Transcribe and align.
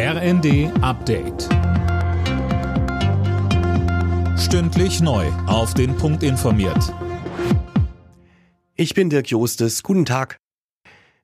RND 0.00 0.70
Update. 0.80 1.48
Stündlich 4.38 5.00
neu. 5.00 5.26
Auf 5.48 5.74
den 5.74 5.96
Punkt 5.96 6.22
informiert. 6.22 6.94
Ich 8.76 8.94
bin 8.94 9.10
Dirk 9.10 9.28
Jostes. 9.28 9.82
Guten 9.82 10.04
Tag. 10.04 10.38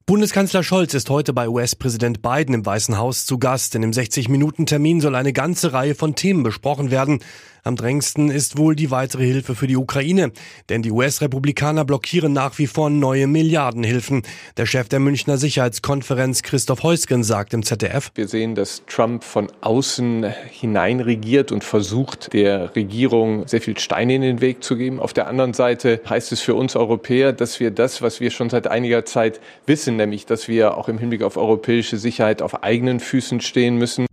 Bundeskanzler 0.06 0.64
Scholz 0.64 0.92
ist 0.92 1.08
heute 1.08 1.32
bei 1.32 1.48
US-Präsident 1.48 2.21
Biden 2.21 2.52
im 2.52 2.66
Weißen 2.66 2.98
Haus 2.98 3.26
zu 3.26 3.38
Gast, 3.38 3.74
denn 3.74 3.84
im 3.84 3.92
60-Minuten-Termin 3.92 5.00
soll 5.00 5.14
eine 5.14 5.32
ganze 5.32 5.72
Reihe 5.72 5.95
von 5.95 6.16
Themen 6.16 6.43
besprochen 6.43 6.91
werden. 6.91 7.20
Am 7.66 7.76
drängendsten 7.76 8.30
ist 8.30 8.58
wohl 8.58 8.76
die 8.76 8.90
weitere 8.90 9.24
Hilfe 9.24 9.54
für 9.54 9.66
die 9.66 9.78
Ukraine, 9.78 10.32
denn 10.68 10.82
die 10.82 10.90
US-Republikaner 10.90 11.86
blockieren 11.86 12.34
nach 12.34 12.58
wie 12.58 12.66
vor 12.66 12.90
neue 12.90 13.26
Milliardenhilfen. 13.26 14.20
Der 14.58 14.66
Chef 14.66 14.90
der 14.90 15.00
Münchner 15.00 15.38
Sicherheitskonferenz 15.38 16.42
Christoph 16.42 16.82
Heusgen 16.82 17.24
sagt 17.24 17.54
im 17.54 17.62
ZDF. 17.62 18.12
Wir 18.16 18.28
sehen, 18.28 18.54
dass 18.54 18.82
Trump 18.86 19.24
von 19.24 19.50
außen 19.62 20.27
hinein 20.50 21.00
regiert 21.00 21.52
und 21.52 21.64
versucht, 21.64 22.34
der 22.34 22.77
Regierung 22.77 23.48
sehr 23.48 23.62
viel 23.62 23.78
Steine 23.78 24.16
in 24.16 24.20
den 24.20 24.41
Weg 24.42 24.62
zu 24.62 24.77
geben. 24.77 25.00
Auf 25.00 25.14
der 25.14 25.27
anderen 25.27 25.55
Seite 25.55 26.02
heißt 26.06 26.33
es 26.33 26.42
für 26.42 26.55
uns 26.55 26.77
Europäer, 26.77 27.33
dass 27.33 27.60
wir 27.60 27.70
das, 27.70 28.02
was 28.02 28.20
wir 28.20 28.30
schon 28.30 28.50
seit 28.50 28.66
einiger 28.66 29.06
Zeit 29.06 29.41
wissen, 29.64 29.96
nämlich 29.96 30.27
dass 30.27 30.48
wir 30.48 30.77
auch 30.77 30.91
im 30.91 30.98
Hinblick 30.98 31.22
auf 31.22 31.38
europäische 31.38 31.96
Sicherheit 31.96 32.42
auf 32.42 32.62
eigenen 32.62 33.00
Füßen 33.00 33.41
stehen 33.41 33.78
müssen. 33.78 34.05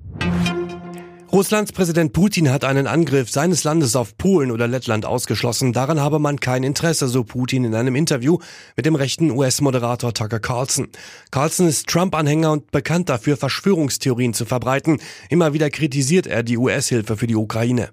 Russlands 1.41 1.71
Präsident 1.71 2.13
Putin 2.13 2.51
hat 2.51 2.63
einen 2.63 2.85
Angriff 2.85 3.31
seines 3.31 3.63
Landes 3.63 3.95
auf 3.95 4.15
Polen 4.15 4.51
oder 4.51 4.67
Lettland 4.67 5.07
ausgeschlossen. 5.07 5.73
Daran 5.73 5.99
habe 5.99 6.19
man 6.19 6.39
kein 6.39 6.61
Interesse, 6.61 7.07
so 7.07 7.23
Putin 7.23 7.63
in 7.63 7.73
einem 7.73 7.95
Interview 7.95 8.37
mit 8.75 8.85
dem 8.85 8.93
rechten 8.93 9.31
US-Moderator 9.31 10.13
Tucker 10.13 10.39
Carlson. 10.39 10.89
Carlson 11.31 11.67
ist 11.67 11.87
Trump-Anhänger 11.87 12.51
und 12.51 12.69
bekannt 12.69 13.09
dafür, 13.09 13.37
Verschwörungstheorien 13.37 14.35
zu 14.35 14.45
verbreiten. 14.45 15.01
Immer 15.29 15.51
wieder 15.53 15.71
kritisiert 15.71 16.27
er 16.27 16.43
die 16.43 16.59
US-Hilfe 16.59 17.17
für 17.17 17.25
die 17.25 17.35
Ukraine. 17.35 17.89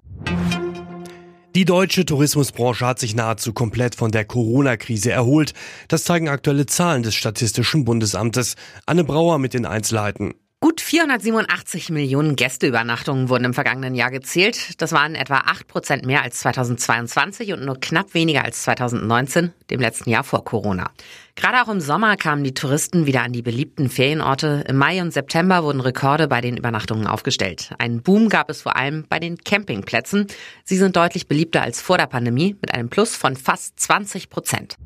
Die 1.55 1.65
deutsche 1.65 2.05
Tourismusbranche 2.05 2.85
hat 2.85 2.99
sich 2.99 3.15
nahezu 3.15 3.53
komplett 3.53 3.95
von 3.95 4.11
der 4.11 4.25
Corona-Krise 4.25 5.09
erholt. 5.09 5.55
Das 5.87 6.03
zeigen 6.03 6.29
aktuelle 6.29 6.67
Zahlen 6.67 7.01
des 7.01 7.15
Statistischen 7.15 7.83
Bundesamtes. 7.83 8.57
Anne 8.85 9.03
Brauer 9.03 9.39
mit 9.39 9.55
den 9.55 9.65
Einzelheiten. 9.65 10.35
Gut 10.79 10.85
487 10.85 11.89
Millionen 11.89 12.37
Gästeübernachtungen 12.37 13.27
wurden 13.27 13.43
im 13.43 13.53
vergangenen 13.53 13.95
Jahr 13.95 14.11
gezählt. 14.11 14.81
Das 14.81 14.93
waren 14.93 15.13
etwa 15.13 15.39
8 15.39 15.67
Prozent 15.67 16.05
mehr 16.05 16.23
als 16.23 16.39
2022 16.39 17.51
und 17.51 17.65
nur 17.65 17.77
knapp 17.81 18.13
weniger 18.13 18.45
als 18.45 18.63
2019, 18.63 19.51
dem 19.69 19.81
letzten 19.81 20.09
Jahr 20.09 20.23
vor 20.23 20.45
Corona. 20.45 20.89
Gerade 21.35 21.61
auch 21.61 21.67
im 21.67 21.81
Sommer 21.81 22.15
kamen 22.15 22.45
die 22.45 22.53
Touristen 22.53 23.05
wieder 23.05 23.23
an 23.23 23.33
die 23.33 23.41
beliebten 23.41 23.89
Ferienorte. 23.89 24.63
Im 24.69 24.77
Mai 24.77 25.01
und 25.01 25.11
September 25.11 25.63
wurden 25.63 25.81
Rekorde 25.81 26.29
bei 26.29 26.39
den 26.39 26.55
Übernachtungen 26.55 27.07
aufgestellt. 27.07 27.73
Einen 27.77 28.01
Boom 28.01 28.29
gab 28.29 28.49
es 28.49 28.61
vor 28.61 28.77
allem 28.77 29.05
bei 29.09 29.19
den 29.19 29.37
Campingplätzen. 29.37 30.27
Sie 30.63 30.77
sind 30.77 30.95
deutlich 30.95 31.27
beliebter 31.27 31.61
als 31.61 31.81
vor 31.81 31.97
der 31.97 32.07
Pandemie 32.07 32.55
mit 32.61 32.73
einem 32.73 32.89
Plus 32.89 33.17
von 33.17 33.35
fast 33.35 33.77
20 33.81 34.29
Prozent. 34.29 34.77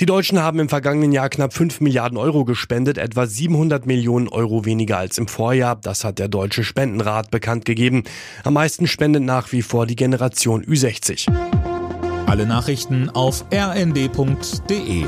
Die 0.00 0.06
Deutschen 0.06 0.40
haben 0.40 0.60
im 0.60 0.68
vergangenen 0.68 1.10
Jahr 1.10 1.28
knapp 1.28 1.52
5 1.52 1.80
Milliarden 1.80 2.18
Euro 2.18 2.44
gespendet, 2.44 2.98
etwa 2.98 3.26
700 3.26 3.84
Millionen 3.84 4.28
Euro 4.28 4.64
weniger 4.64 4.96
als 4.96 5.18
im 5.18 5.26
Vorjahr. 5.26 5.74
Das 5.74 6.04
hat 6.04 6.20
der 6.20 6.28
Deutsche 6.28 6.62
Spendenrat 6.62 7.32
bekannt 7.32 7.64
gegeben. 7.64 8.04
Am 8.44 8.54
meisten 8.54 8.86
spendet 8.86 9.24
nach 9.24 9.50
wie 9.50 9.62
vor 9.62 9.86
die 9.86 9.96
Generation 9.96 10.64
Ü60. 10.64 11.28
Alle 12.26 12.46
Nachrichten 12.46 13.10
auf 13.10 13.44
rnd.de 13.52 15.04